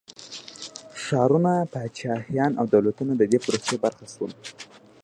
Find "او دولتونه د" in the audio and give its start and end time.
2.59-3.21